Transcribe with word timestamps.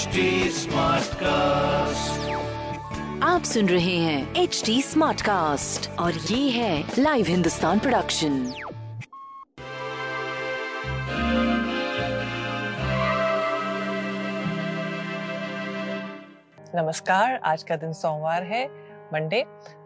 HD 0.00 0.20
Smartcast. 0.56 2.28
आप 3.22 3.42
सुन 3.44 3.68
रहे 3.68 3.96
हैं 3.96 4.34
एच 4.36 4.62
डी 4.66 4.80
स्मार्ट 4.82 5.22
कास्ट 5.22 5.88
और 6.00 6.14
ये 6.30 6.50
है 6.50 6.84
लाइव 6.98 7.26
हिंदुस्तान 7.26 7.78
प्रोडक्शन 7.78 8.38
नमस्कार 16.76 17.38
आज 17.44 17.62
का 17.62 17.76
दिन 17.76 17.92
सोमवार 17.92 18.42
है 18.44 18.64
मंडे 19.12 19.44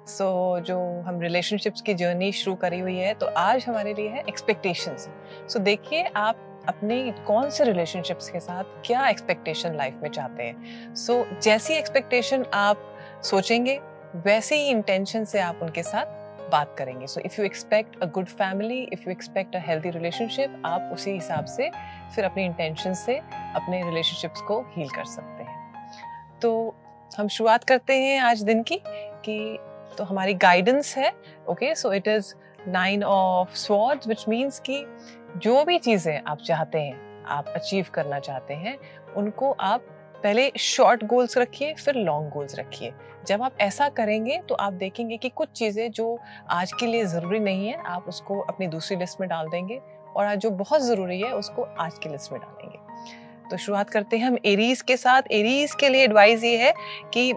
सो 0.08 0.24
so, 0.58 0.66
जो 0.66 0.78
हम 1.06 1.20
रिलेशनशिप्स 1.20 1.80
की 1.80 1.94
जर्नी 1.94 2.32
शुरू 2.34 2.56
करी 2.56 2.78
हुई 2.78 2.96
है 2.96 3.14
तो 3.14 3.34
आज 3.40 3.64
हमारे 3.68 3.94
लिए 3.94 4.08
है 4.08 4.24
एक्सपेक्टेशंस 4.28 5.04
सो 5.04 5.58
so, 5.58 5.64
देखिए 5.64 6.04
आप 6.16 6.50
अपने 6.68 7.10
कौन 7.26 7.50
से 7.50 7.64
रिलेशनशिप्स 7.64 8.28
के 8.30 8.40
साथ 8.40 8.64
क्या 8.86 9.08
एक्सपेक्टेशन 9.08 9.76
लाइफ 9.76 9.94
में 10.02 10.10
चाहते 10.10 10.42
हैं? 10.42 10.94
सो 10.94 11.12
so, 11.12 11.42
जैसी 11.42 11.74
एक्सपेक्टेशन 11.74 12.44
आप 12.54 12.98
सोचेंगे 13.22 13.80
वैसे 14.16 14.56
ही 14.56 14.68
इंटेंशन 14.68 15.24
से 15.24 15.40
आप 15.40 15.58
उनके 15.62 15.82
साथ 15.82 16.22
बात 16.50 16.74
करेंगे। 16.78 17.06
So 17.06 17.20
if 17.20 17.40
you 17.40 17.46
expect 17.46 18.02
a 18.02 18.06
good 18.06 18.26
family 18.26 18.82
if 18.82 19.00
you 19.00 19.10
expect 19.10 19.56
a 19.56 19.58
healthy 19.58 19.90
relationship 19.90 20.62
आप 20.64 20.90
उसी 20.92 21.10
हिसाब 21.10 21.44
से 21.44 21.70
फिर 22.14 22.24
अपनी 22.24 22.44
इंटेंशन 22.44 22.94
से 22.94 23.16
अपने 23.16 23.82
रिलेशनशिप्स 23.84 24.40
को 24.40 24.60
हील 24.76 24.88
कर 24.88 25.04
सकते 25.04 25.42
हैं। 25.42 26.40
तो 26.42 26.74
हम 27.18 27.28
शुरुआत 27.28 27.64
करते 27.64 27.98
हैं 27.98 28.20
आज 28.20 28.42
दिन 28.42 28.62
की 28.62 28.80
कि 29.24 29.58
तो 29.98 30.04
हमारी 30.04 30.34
गाइडेंस 30.34 30.96
है 30.96 31.12
okay 31.48 31.74
so 31.74 31.92
it 31.92 32.08
is 32.08 32.34
nine 32.68 33.04
of 33.04 33.54
swords 33.54 34.08
which 34.08 34.24
means 34.28 34.58
कि 34.60 34.84
जो 35.36 35.64
भी 35.64 35.78
चीज़ें 35.78 36.20
आप 36.22 36.38
चाहते 36.38 36.78
हैं, 36.78 37.24
आप 37.26 37.48
अचीव 37.48 37.86
करना 37.94 38.18
चाहते 38.18 38.54
हैं, 38.54 38.76
उनको 39.16 39.50
आप 39.52 39.86
पहले 40.22 40.50
शॉर्ट 40.58 41.04
गोल्स 41.04 41.36
रखिए, 41.38 41.72
फिर 41.74 41.94
लॉन्ग 41.96 42.30
गोल्स 42.30 42.58
रखिए। 42.58 42.92
जब 43.26 43.42
आप 43.42 43.56
ऐसा 43.60 43.88
करेंगे 43.88 44.40
तो 44.48 44.54
आप 44.54 44.72
देखेंगे 44.72 45.16
कि 45.16 45.28
कुछ 45.30 45.48
चीज़ें 45.50 45.90
जो 45.90 46.18
आज 46.50 46.72
के 46.72 46.86
लिए 46.86 47.04
ज़रूरी 47.04 47.38
नहीं 47.40 47.66
है, 47.68 47.76
आप 47.76 48.04
उसको 48.08 48.38
अपनी 48.40 48.66
दूसरी 48.66 48.96
लिस्ट 48.96 49.20
में 49.20 49.28
डाल 49.28 49.48
देंगे 49.48 49.80
और 50.16 50.24
आज 50.26 50.38
जो 50.38 50.50
बहुत 50.52 50.82
ज़रूरी 50.82 51.20
है, 51.20 51.32
उसको 51.32 51.62
आज 51.62 51.98
की 51.98 52.08
लिस्ट 52.08 52.32
में 52.32 52.40
डालेंगे। 52.40 53.48
तो 53.50 53.56
शुरुआत 53.56 53.90
करते 53.90 54.18
हैं 54.18 54.26
हम 54.26 54.36
एरीज 54.46 54.82
के 54.82 54.96
साथ। 54.96 55.22
एरीज 55.32 55.74
के 55.74 55.88
लिए 55.88 56.04
एडवाइस 56.04 56.44
ये 56.44 56.56
है 56.58 56.72
कि 57.14 57.32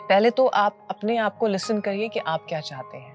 पहले 0.00 0.30
तो 0.30 0.46
आप 0.46 0.86
अपने 0.90 1.16
आप 1.18 1.36
को 1.38 1.46
लिसन 1.46 1.80
करिए 1.80 2.08
कि 2.08 2.20
आप 2.20 2.46
क्या 2.48 2.60
चाहते 2.60 2.98
हैं 2.98 3.14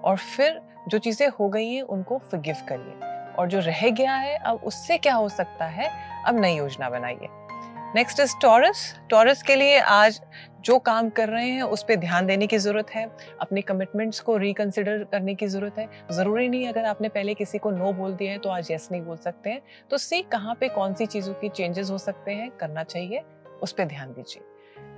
और 0.00 0.16
फिर 0.16 0.60
जो 0.88 0.98
चीज़ें 0.98 1.28
हो 1.28 1.48
गई 1.48 1.74
हैं, 1.74 1.82
उनको 1.82 2.18
फॉरगिव 2.18 2.56
करिए। 2.68 3.08
और 3.34 3.48
जो 3.48 3.58
रह 3.58 3.90
गया 3.90 4.14
है, 4.14 4.36
अब 4.36 4.60
उससे 4.64 4.98
क्या 4.98 5.14
हो 5.14 5.28
सकता 5.28 5.64
है? 5.64 5.90
अब 6.24 6.40
नई 6.40 6.56
योजना 6.56 6.90
बनाइए। 6.90 7.28
नेक्स्ट 7.94 8.20
इज़ 8.20 8.34
टॉरस 8.42 9.00
टॉरस 9.10 9.42
के 9.42 9.56
लिए 9.56 9.78
आज 9.78 10.20
जो 10.60 10.78
काम 10.78 11.08
कर 11.10 11.28
रहे 11.28 11.48
हैं, 11.48 11.62
उस 11.62 11.82
पर 11.82 11.96
ध्यान 11.96 12.26
देने 12.26 12.46
की 12.46 12.58
ज़रूरत 12.58 12.90
है। 12.90 13.10
अपने 13.40 13.60
कमिटमेंट्स 13.60 14.20
को 14.20 14.36
रिकन्सिडर 14.36 15.04
करने 15.04 15.34
की 15.34 15.46
ज़रूरत 15.46 15.78
है। 15.78 15.88
ज़रूरी 16.12 16.48
नहीं, 16.48 16.68
अगर 16.68 16.84
आपने 16.84 17.08
पहले 17.08 17.34
किसी 17.34 17.58
को 17.58 17.70
नो 17.70 17.92
बोल 17.92 18.14
दिया 18.14 18.32
है 18.32 18.38
तो 18.38 18.48
आज 18.48 18.70
यस 18.70 18.88
नहीं 18.92 19.02
बोल 19.02 19.16
सकते 19.16 19.50
हैं। 19.50 19.62
तो 19.90 19.98
सी 19.98 20.22
कहाँ 20.22 20.54
पे 20.54 20.68
कौन 20.68 20.94
सी 20.94 21.06
चीज़ों 21.06 21.34
की 21.34 21.48
चेंजेस 21.48 21.90
हो 21.90 21.98
सकते 21.98 22.32
हैं, 22.32 22.50
करना 22.50 22.82
चाहिए, 22.82 23.22
उस 23.62 23.72
पर 23.72 23.84
ध्यान 23.84 24.08
दीजिए। 24.08 24.42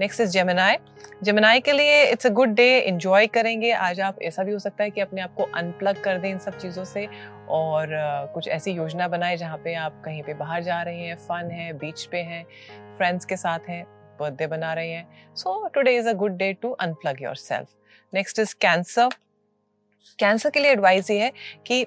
नेक्स्ट 0.00 0.20
इज़ 0.20 0.30
जेमिनाई 0.30 0.76
जेमिनाई 1.22 1.60
के 1.60 1.72
लिए 1.72 2.04
it's 2.04 2.26
a 2.26 2.30
good 2.30 2.48
day 2.48 2.78
enjoy 2.80 3.26
करेंगे. 3.26 3.72
आज 3.72 4.00
आप 4.00 4.22
ऐसा 4.22 4.42
भी 4.42 4.52
हो 4.52 4.58
सकता 4.58 4.84
है 4.84 4.90
कि 4.90 5.00
अपने 5.00 5.20
आप 5.20 5.34
को 5.34 5.42
अनप्लग 5.54 6.00
कर 6.02 6.18
दें 6.18 6.28
इन 6.30 6.38
सब 6.38 6.58
चीज़ों 6.58 6.84
से 6.84 7.06
और 7.48 7.86
uh, 7.86 8.32
कुछ 8.34 8.48
ऐसी 8.48 8.72
योजना 8.72 9.08
बनाए 9.08 9.36
जहाँ 9.36 9.58
पे 9.58 9.74
आप 9.74 10.00
कहीं 10.04 10.22
पे 10.22 10.34
बाहर 10.34 10.62
जा 10.62 10.80
रहे 10.82 11.06
हैं 11.06 11.16
फन 11.18 11.50
है 11.50 11.72
बीच 11.72 12.04
पे 12.04 12.18
हैं 12.22 12.44
फ्रेंड्स 12.96 13.24
के 13.24 13.36
साथ 13.36 13.68
हैं 13.68 13.84
बर्थडे 14.20 14.46
बना 14.46 14.72
रहे 14.74 14.90
हैं. 14.90 15.34
So 15.34 15.68
today 15.68 15.96
is 15.98 16.08
a 16.08 16.12
good 16.12 16.36
day 16.36 16.52
to 16.52 16.70
unplug 16.80 17.22
yourself 17.36 17.68
next 18.12 18.38
is 18.38 18.54
Cancer 18.60 19.08
Cancer 20.18 20.50
के 20.50 20.60
लिए 20.60 20.70
एडवाइस 20.70 21.10
ये 21.10 21.22
है 21.22 21.32
कि 21.66 21.86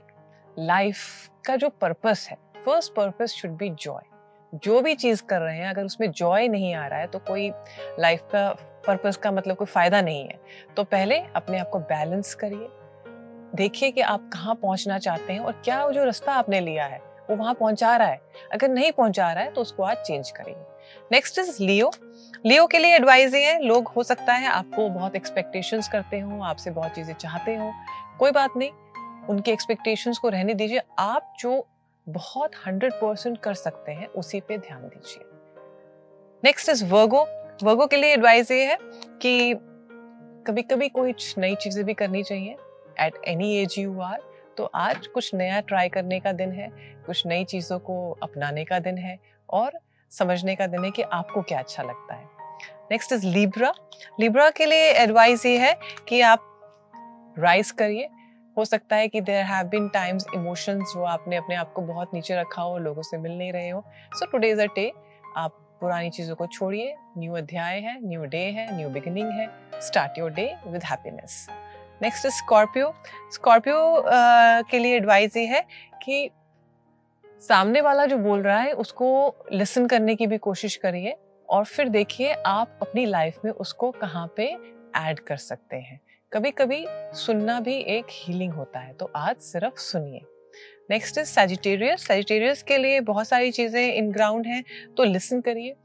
लाइफ 0.59 1.29
का 1.45 1.55
जो 1.55 1.69
पर्पस 1.81 2.27
है 2.31 2.37
first 2.65 2.93
purpose 2.93 3.31
should 3.31 3.57
be 3.57 3.69
joy 3.69 4.14
जो 4.55 4.81
भी 4.81 4.93
चीज़ 4.95 5.23
कर 5.23 5.41
रहे 5.41 5.57
हैं, 5.57 5.69
अगर 5.69 5.83
उसमें 5.83 6.09
जॉय 6.11 6.47
नहीं 6.47 6.73
आ 6.73 6.85
रहा 6.87 6.99
है 6.99 7.07
तो 7.07 7.19
कोई 7.19 7.49
लाइफ 7.99 8.21
का 8.31 8.49
पर्पस 8.87 9.17
का 9.17 9.31
मतलब 9.31 9.55
कोई 9.55 9.67
फ़ायदा 9.67 10.01
नहीं 10.01 10.23
है। 10.23 10.39
तो 10.77 10.83
पहले 10.83 11.19
अपने 11.35 11.59
आप 11.59 11.69
को 11.69 11.79
बैलेंस 11.81 12.33
करिए। 12.35 12.67
देखिए 13.55 13.91
कि 13.91 14.01
आप 14.01 14.29
कहाँ 14.33 14.55
पहुँचना 14.55 14.99
चाहते 14.99 15.33
हैं 15.33 15.39
और 15.39 15.61
क्या 15.65 15.87
जो 15.89 16.03
रास्ता 16.05 16.33
आपने 16.33 16.59
लिया 16.59 16.85
है, 16.85 17.01
वो 17.29 17.35
वहाँ 17.35 17.53
पहुँचा 17.53 17.95
रहा 17.97 18.07
है। 18.07 18.21
अगर 18.53 18.69
नहीं 18.69 18.91
पहुँचा 18.91 19.31
रहा 19.33 19.43
है 19.43 19.51
तो 19.51 19.61
उसको 19.61 19.83
आज 19.83 19.97
चेंज 19.97 20.31
करिए। 20.31 20.55
नेक्स्ट 21.11 21.39
इज़ 21.39 21.61
लियो 21.63 21.91
लियो 22.45 22.65
के 22.67 22.79
लिए 22.79 22.95
एडवाइस 22.95 23.33
ये 23.33 23.43
है, 23.43 23.61
लोग 23.61 23.87
हो 23.87 24.03
सकता 24.03 24.33
है 24.33 24.47
आपको 24.47 24.89
बहुत 24.89 25.15
एक्सपेक्टेशंस 25.15 25.87
करते 25.89 26.19
हो, 26.19 26.41
आपसे 26.43 26.71
बहुत 26.71 26.91
चीज़ें 26.91 27.13
चाहते 27.13 27.55
हो, 27.55 27.71
कोई 28.19 28.31
बात 28.31 28.57
नहीं। 28.57 28.71
उनके 29.29 29.51
एक्सपेक्टेशंस 29.51 30.17
को 30.17 30.29
रहने 30.29 30.53
दीजिए। 30.53 30.81
आप 30.99 31.33
जो 31.39 31.65
बहुत 32.07 32.51
हंड्रेड 32.65 32.93
परसेंट 32.93 33.37
कर 33.37 33.53
सकते 33.53 33.91
हैं, 33.91 34.07
उसी 34.07 34.39
पे 34.39 34.57
ध्यान 34.57 34.81
दीजिए। 34.83 35.23
नेक्स्ट 36.43 36.69
इज़ 36.69 36.85
वर्गो 36.85 37.25
वर्गो 37.63 37.85
के 37.87 37.97
लिए 37.97 38.13
एडवाइस 38.13 38.51
ये 38.51 38.65
है 38.65 38.77
कि 39.21 39.53
कभी 40.47 40.61
कभी 40.63 40.89
कोई 40.89 41.13
नई 41.37 41.55
चीज़ें 41.55 41.83
भी 41.85 41.93
करनी 41.93 42.23
चाहिए। 42.23 42.55
At 43.01 43.15
any 43.27 43.55
age 43.57 43.75
you 43.79 43.99
are 44.01 44.21
तो 44.57 44.65
आज 44.75 45.07
कुछ 45.07 45.33
नया 45.35 45.59
ट्राई 45.61 45.89
करने 45.89 46.19
का 46.19 46.31
दिन 46.31 46.51
है, 46.51 46.69
कुछ 47.05 47.25
नई 47.27 47.43
चीज़ों 47.45 47.79
को 47.79 47.95
अपनाने 48.23 48.65
का 48.65 48.79
दिन 48.79 48.97
है 48.97 49.17
और 49.49 49.79
समझने 50.11 50.55
का 50.55 50.67
दिन 50.67 50.83
है 50.83 50.91
कि 50.91 51.01
आपको 51.03 51.41
क्या 51.41 51.59
अच्छा 51.59 51.83
लगता 51.83 52.13
है। 52.13 52.27
नेक्स्ट 52.91 53.13
इज़ 53.13 53.25
लिब्रा 53.27 53.73
लिब्रा 54.19 54.49
के 54.49 54.65
लिए 54.65 54.91
एडवाइस 54.93 55.45
ये 55.45 55.57
है 55.59 55.73
कि 56.07 56.21
आप 56.21 56.51
राइज 57.39 57.71
करिए। 57.71 58.07
हो 58.57 58.65
सकता 58.65 58.95
है 58.95 59.07
कि 59.07 59.21
there 59.21 59.43
have 59.45 59.67
been 59.67 59.87
times 59.89 60.25
emotions 60.35 60.93
जो 60.93 61.03
आपने 61.05 61.35
अपने 61.35 61.55
आप 61.55 61.73
को 61.73 61.81
बहुत 61.83 62.13
नीचे 62.13 62.35
रखा 62.35 62.61
हो 62.61 62.77
लोगों 62.77 63.01
से 63.01 63.17
मिल 63.17 63.37
नहीं 63.37 63.51
रहे 63.53 63.69
हो। 63.69 63.83
So 64.11 64.25
today 64.25 64.49
is 64.51 64.61
a 64.61 64.65
day 64.65 64.91
आप 65.37 65.57
पुरानी 65.81 66.09
चीज़ों 66.09 66.35
को 66.35 66.47
छोड़िए। 66.47 66.95
न्यू 67.17 67.33
अध्याय 67.33 67.79
है 67.79 67.97
न्यू 68.07 68.25
डे 68.25 68.43
है 68.49 68.75
न्यू 68.77 68.89
बिगिनिंग 68.89 69.31
है। 69.31 69.49
Start 69.81 70.17
your 70.19 70.31
day 70.31 70.53
with 70.67 70.83
happiness 70.83 71.47
next 72.01 72.27
Scorpio 72.27 72.93
Scorpio 73.33 74.03
के 74.69 74.79
लिए 74.79 74.95
एडवाइस 74.95 75.37
ये 75.37 75.45
है 75.45 75.61
कि 76.03 76.29
सामने 77.43 77.81
वाला 77.81 78.05
जो 78.05 78.17
बोल 78.17 78.41
रहा 78.41 78.59
है, 78.59 78.71
उसको 78.73 79.35
लिसन 79.51 79.87
करने 79.87 80.15
की 80.15 80.27
भी 80.27 80.37
कोशिश 80.37 80.75
करिए 80.75 81.15
और 81.49 81.65
फिर 81.65 81.89
देखिए 81.89 82.33
आप 82.45 82.79
अपनी 82.81 83.05
लाइफ 83.05 83.39
में 83.45 83.51
उसको 83.51 83.91
कहाँ 83.91 84.27
पे 84.37 84.45
ऐड 84.97 85.19
कर 85.19 85.37
सकते 85.37 85.75
हैं। 85.75 85.99
कभी 86.35 86.49
कभी 86.51 86.85
सुनना 87.15 87.59
भी 87.59 87.73
एक 87.89 88.05
हीलिंग 88.11 88.53
होता 88.53 88.79
है 88.79 88.93
तो 88.93 89.05
आज 89.15 89.35
सिर्फ़ 89.35 89.77
सुनिए। 89.79 90.19
नेक्स्ट 90.89 91.17
इज़ 91.17 91.25
सेजिटेरियस 91.25 92.07
सेजिटेरियस 92.07 92.63
के 92.63 92.77
लिए 92.77 92.99
बहुत 93.01 93.27
सारी 93.27 93.51
चीज़ें 93.51 93.93
इन 93.93 94.11
ग्राउंड 94.11 94.47
हैं 94.47 94.63
तो 94.97 95.03
लिसन 95.03 95.41
करिए। 95.41 95.75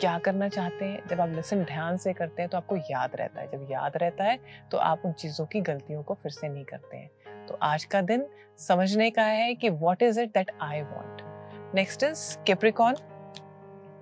क्या 0.00 0.16
करना 0.18 0.48
चाहते 0.48 0.84
हैं? 0.84 1.02
जब 1.08 1.20
आप 1.20 1.34
लिसन 1.34 1.64
ध्यान 1.64 1.96
से 1.96 2.12
करते 2.12 2.42
हैं 2.42 2.50
तो 2.50 2.56
आपको 2.56 2.76
याद 2.76 3.16
रहता 3.16 3.40
है। 3.40 3.50
जब 3.50 3.68
याद 3.70 3.96
रहता 3.96 4.24
है 4.24 4.38
तो 4.70 4.78
आप 4.78 5.02
उन 5.04 5.12
चीज़ों 5.12 5.46
की 5.46 5.60
गलतियों 5.60 6.02
को 6.02 6.14
फिर 6.14 6.32
से 6.32 6.48
नहीं 6.48 6.64
करते 6.64 6.96
हैं। 6.96 7.46
तो 7.46 7.58
आज 7.62 7.84
का 7.84 8.00
दिन 8.02 8.26
समझने 8.58 9.10
का 9.10 9.24
है 9.24 9.54
कि 9.54 9.68
what 9.68 10.02
is 10.02 10.20
it 10.20 10.28
that 10.28 10.50
I 10.62 10.80
want 10.82 11.74
next 11.74 12.02
is 12.02 12.36
Capricorn 12.46 12.96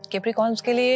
Capricorns 0.06 0.61
के 0.61 0.73
लिए 0.73 0.95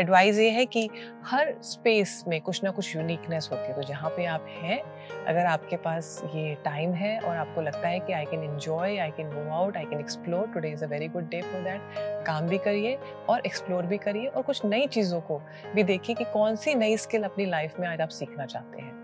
एडवाइस 0.00 0.38
ये 0.38 0.50
है 0.50 0.64
कि 0.66 0.88
हर 1.24 1.54
स्पेस 1.62 2.22
में 2.28 2.40
कुछ 2.40 2.62
ना 2.64 2.70
कुछ 2.70 2.94
यूनिकनेस 2.96 3.48
होती 3.52 3.62
है। 3.62 3.74
तो 3.74 3.82
जहाँ 3.82 4.10
पे 4.10 4.24
आप 4.26 4.46
हैं, 4.52 4.80
अगर 5.24 5.46
आपके 5.46 5.76
पास 5.76 6.20
ये 6.34 6.54
टाइम 6.64 6.92
है 6.94 7.18
और 7.18 7.36
आपको 7.36 7.62
लगता 7.62 7.88
है 7.88 7.98
कि 8.00 8.12
I 8.12 8.24
can 8.24 8.44
enjoy 8.44 8.96
I 8.96 9.10
can 9.10 9.30
go 9.30 9.50
out 9.54 9.76
I 9.76 9.84
can 9.84 10.00
explore 10.00 10.46
today 10.54 10.70
is 10.70 10.84
a 10.84 10.88
very 10.88 11.08
good 11.08 11.28
day 11.30 11.40
for 11.42 11.60
that 11.62 12.24
काम 12.26 12.46
भी 12.46 12.58
करिए 12.58 12.98
और 13.28 13.42
एक्सप्लोर 13.46 13.86
भी 13.86 13.98
करिए 13.98 14.26
और 14.26 14.42
कुछ 14.42 14.64
नई 14.64 14.86
चीज़ों 14.88 15.20
को 15.20 15.40
भी 15.74 15.82
देखिए 15.82 16.14
कि 16.14 16.24
कौन 16.32 16.56
सी 16.56 16.74
नई 16.74 16.96
स्किल 16.96 17.22
अपनी 17.22 17.46
लाइफ 17.46 17.80
में 17.80 17.88
आज 17.88 18.00
आप 18.00 18.08
सीखना 18.10 18.46
चाहते 18.46 18.82
हैं। 18.82 18.98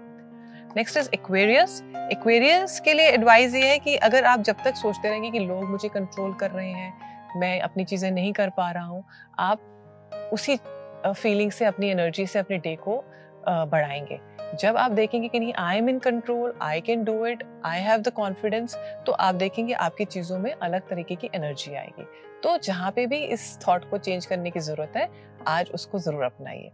नेक्स्ट 0.76 0.96
इज़ 0.96 1.08
एक्वेरियस 1.14 1.82
एक्वेरियस 2.12 2.78
के 2.80 2.92
लिए 2.92 3.08
एडवाइस 3.08 3.54
ये 3.54 3.66
है 3.66 3.78
कि 3.78 3.94
अगर 4.06 4.24
आप 4.24 4.40
जब 4.40 4.56
तक 4.64 4.74
सोचते 4.74 5.08
रहेंगे 5.08 5.30
कि 5.30 5.38
लोग 5.38 5.64
मुझे 5.64 5.88
कंट्रोल 5.88 6.32
कर 6.34 6.50
रहे 6.50 6.70
हैं 6.70 6.92
मैं 7.36 7.60
अपनी 7.60 7.84
चीज़ें 7.84 8.10
नहीं 8.10 8.32
कर 8.32 8.50
पा 8.50 8.70
रहा 8.70 8.84
हूँ, 8.84 9.04
आप 9.38 10.30
उसी 10.32 10.58
फीलिंग 11.06 11.50
से, 11.50 11.64
अपनी 11.64 11.88
एनर्जी 11.88 12.26
से, 12.26 12.38
अपने 12.38 12.58
डे 12.58 12.74
को 12.78 13.02
बढ़ाएँगे। 13.48 14.20
जब 14.54 14.76
आप 14.76 14.90
देखेंगे 14.90 15.28
कि 15.28 15.38
नहीं 15.40 15.52
I 15.54 15.76
am 15.78 15.88
in 15.88 15.98
control 15.98 16.54
I 16.62 16.80
can 16.80 17.04
do 17.04 17.24
it 17.26 17.42
I 17.66 17.80
have 17.80 18.00
the 18.00 18.08
confidence 18.12 18.76
तो 19.06 19.12
आप 19.12 19.34
देखेंगे 19.34 19.72
आपकी 19.74 20.04
चीज़ों 20.06 20.38
में 20.38 20.52
अलग 20.52 20.88
तरीके 20.88 21.14
की 21.14 21.30
एनर्जी 21.34 21.74
आएगी। 21.74 22.04
तो 22.42 22.56
जहाँ 22.58 22.90
पे 22.90 23.06
भी 23.06 23.18
इस 23.26 23.58
थॉट 23.58 23.88
को 23.90 23.98
चेंज 23.98 24.26
करने 24.26 24.50
की 24.50 24.60
ज़रूरत 24.60 24.96
है, 24.96 25.08
आज 25.48 25.70
उसको 25.70 25.98
ज़रूर 25.98 26.24
अपनाइए। 26.24 26.70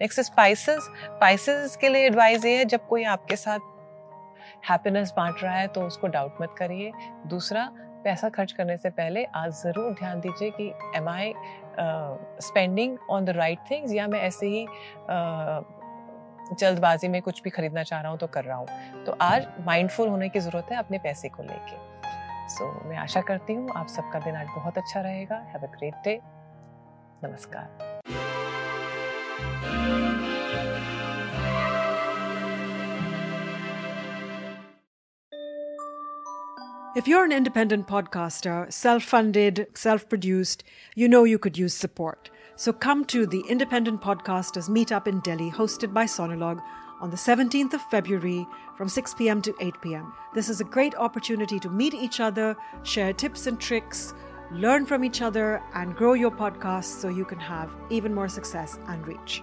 नेक्स्ट 0.00 0.18
इज़ 0.18 0.26
स्पाइसेस 0.26 0.82
स्पाइसेस 0.82 1.76
के 1.76 1.88
लिए 1.88 2.06
एडवाइस 2.06 2.44
ये 2.44 2.56
है, 2.58 2.64
जब 2.64 2.86
कोई 2.88 3.04
आपके 3.04 3.36
साथ 3.36 3.72
हैप्पीनेस 4.70 5.12
बांट 5.16 5.42
रहा 5.42 5.54
है 5.54 5.66
तो 5.68 5.80
उसको 5.82 6.06
डाउट 6.08 6.42
मत 6.42 6.54
करिए। 6.58 6.92
दूसरा 7.26 7.70
पैसा 8.04 8.28
खर्च 8.28 8.52
करने 8.52 8.76
से 8.76 8.90
पहले 8.90 9.24
आज 9.36 9.52
ज़रूर 9.62 9.92
ध्यान 9.98 10.20
दीजिए 10.20 10.50
कि 10.50 10.66
am 10.96 11.08
I 11.08 11.32
spending 12.42 12.96
on 13.10 13.24
the 13.24 13.30
right 13.36 13.58
things 13.70 13.92
या 13.92 14.06
मैं 14.08 14.20
ऐसे 14.20 14.46
ही 14.46 14.66
uh, 14.66 15.62
जल्दबाजी 16.52 17.08
में 17.08 17.20
कुछ 17.22 17.42
भी 17.42 17.50
खरीदना 17.50 17.82
चाह 17.82 18.00
रहा 18.00 18.10
हूँ 18.10 18.18
तो 18.18 18.26
कर 18.26 18.44
रहा 18.44 18.56
हूँ। 18.56 19.04
तो 19.04 19.12
आज 19.20 19.46
माइंडफुल 19.66 20.08
होने 20.08 20.28
की 20.28 20.40
ज़रूरत 20.40 20.72
है 20.72 20.78
अपने 20.78 20.98
पैसे 20.98 21.28
को 21.28 21.42
लेके। 21.42 21.76
सो 22.48 22.64
so, 22.64 22.86
मैं 22.86 22.96
आशा 22.98 23.20
करती 23.20 23.54
हूँ 23.54 23.70
आप 23.76 23.88
सबका 23.88 24.18
दिन 24.18 24.36
आज 24.36 24.46
बहुत 24.56 24.78
अच्छा 24.78 25.00
रहेगा। 25.00 25.36
हैव 25.52 25.66
अ 25.66 25.70
ग्रेट 25.76 25.94
डे 26.04 26.20
नमस्कार। 27.24 27.66
If 36.96 37.08
you're 37.08 37.24
an 37.24 37.32
independent 37.32 37.88
podcaster, 37.88 38.72
self 38.72 39.02
funded, 39.02 39.66
self 39.74 40.08
produced, 40.08 40.62
you 40.94 41.08
know 41.08 41.24
you 41.24 41.40
could 41.40 41.58
use 41.58 41.74
support. 41.74 42.30
So 42.54 42.72
come 42.72 43.04
to 43.06 43.26
the 43.26 43.42
Independent 43.48 44.00
Podcasters 44.00 44.68
Meetup 44.68 45.08
in 45.08 45.18
Delhi, 45.18 45.50
hosted 45.50 45.92
by 45.92 46.04
Sonolog 46.04 46.62
on 47.00 47.10
the 47.10 47.16
17th 47.16 47.74
of 47.74 47.82
February 47.90 48.46
from 48.76 48.88
6 48.88 49.12
p.m. 49.14 49.42
to 49.42 49.52
8 49.60 49.74
p.m. 49.82 50.12
This 50.36 50.48
is 50.48 50.60
a 50.60 50.64
great 50.64 50.94
opportunity 50.94 51.58
to 51.58 51.68
meet 51.68 51.94
each 51.94 52.20
other, 52.20 52.56
share 52.84 53.12
tips 53.12 53.48
and 53.48 53.58
tricks, 53.58 54.14
learn 54.52 54.86
from 54.86 55.02
each 55.02 55.20
other, 55.20 55.60
and 55.74 55.96
grow 55.96 56.12
your 56.12 56.30
podcast 56.30 57.00
so 57.00 57.08
you 57.08 57.24
can 57.24 57.40
have 57.40 57.74
even 57.90 58.14
more 58.14 58.28
success 58.28 58.78
and 58.86 59.04
reach. 59.04 59.42